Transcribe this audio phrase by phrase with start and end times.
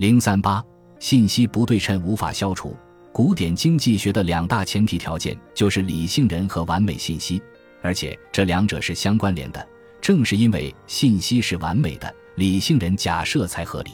[0.00, 0.64] 零三八，
[0.98, 2.74] 信息不对称无法消除。
[3.12, 7.38] 古典经济学的两大前提条件就是理性人和完美信息，
[7.82, 9.68] 而且这两者是相关联的。
[10.00, 13.90] 正是因为信息是完美的，理性人假设才合理。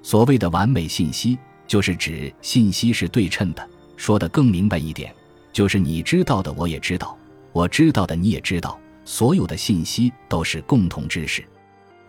[0.00, 1.36] 所谓的完美信息，
[1.66, 3.68] 就是指信息是对称的。
[3.96, 5.12] 说的更明白一点，
[5.52, 7.18] 就是你知道的我也知道，
[7.50, 11.44] 我知道的你也知道，所有的信息都是共同知识，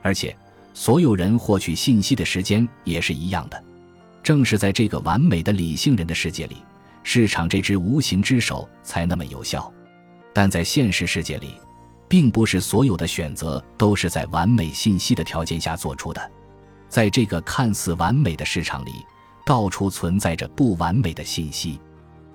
[0.03, 0.37] 而且
[0.73, 3.63] 所有人获取信息的时间也是一样的。
[4.21, 6.57] 正是在这个完美的理性人的世界里，
[7.03, 9.71] 市场这只无形之手才那么有效。
[10.33, 11.55] 但在现实世界里，
[12.07, 16.31] 并不是所有的选择都是在完美信息的条件下做出的。
[16.87, 18.91] 在这个看似完美的市场里，
[19.45, 21.79] 到处存在着不完美的信息。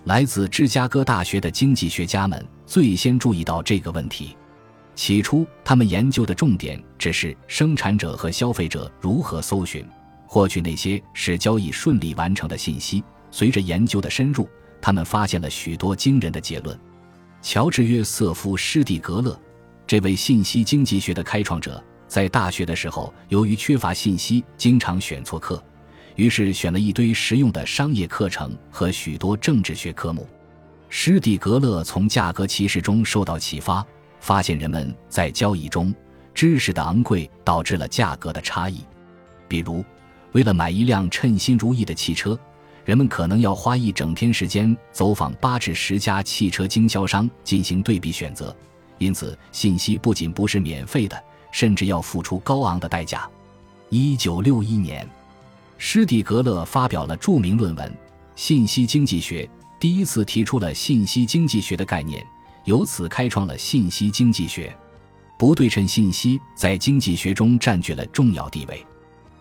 [0.05, 4.37] 来自芝加哥大学的经济学家们最先注意到这个问题。
[4.99, 9.87] 起初，他们研究的重点只是生产者和消费者如何搜寻。
[10.27, 13.05] 获取那些使交易顺利完成的信息。
[13.31, 14.49] 随着研究的深入，
[14.83, 16.77] 他们发现了许多惊人的结论。
[17.41, 19.41] 乔治·约瑟夫·施蒂格勒，
[19.87, 25.63] 这位信息经济学的开创者，在大学的时候由于缺乏信息，经常选错课，
[26.17, 30.27] 于是选了一堆实用的商业课程和许多政治学科目。
[30.89, 33.87] 施蒂格勒从价格歧视中受到启发，
[34.21, 35.95] 发现人们在交易中
[36.35, 38.85] 知识的昂贵导致了价格的差异，
[39.47, 39.85] 比如。
[40.33, 42.39] 为了买一辆称心如意的汽车，
[42.85, 48.55] 人们可能要花一整天时间走访八至十家汽车经销商进行对比选择。
[48.99, 51.19] 因此，信息不仅不是免费的，
[51.51, 53.29] 甚至要付出高昂的代价。
[53.89, 55.09] 一九六一年，
[55.79, 57.91] 施蒂格勒发表了著名论文
[58.37, 59.45] 《信息经济学》，
[59.81, 62.25] 第一次提出了信息经济学的概念，
[62.69, 64.71] 由此开创了信息经济学。
[65.39, 68.85] 不对称信息在经济学中占据了重要地位。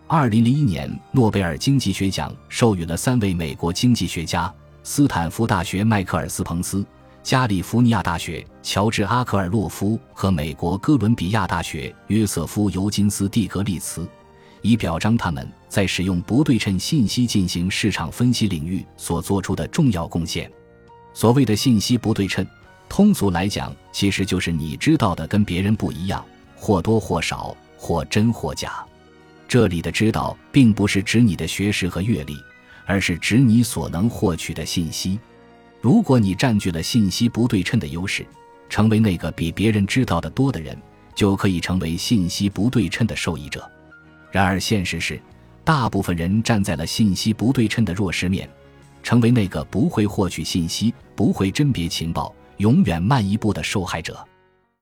[0.08, 6.86] 二零零一年，诺贝尔经济学奖授予了三位美国经济学家：斯坦福大学迈克尔斯彭斯、
[7.22, 14.08] 加利福尼亚大学乔治阿克尔洛夫和美国哥伦比亚大学约瑟夫尤金斯蒂格利茨，
[14.62, 20.50] 以表彰他们在使用不对称信息进行市场分析领域所做出的重要贡献。
[21.14, 22.48] 所谓的信息不对称，
[22.90, 26.24] 通俗来讲，其实就是你知道的跟别人不一样，
[26.56, 28.86] 或多或少，或真或假。
[29.48, 32.38] 这里的知道，并不是指你的学识和阅历，
[32.86, 35.20] 而是指你所能获取的信息。
[35.80, 38.26] 如果你占据了信息不对称的优势，
[38.70, 40.78] 成为那个比别人知道的多的人，
[41.16, 43.70] 就可以成为信息不对称的受益者。
[44.32, 45.22] 然而，现实是，
[45.64, 48.50] 大部分人站在了信息不对称的弱势面，
[49.04, 54.26] 成为那个不会获取信息、不会甄别情报、永远慢一步的受害者。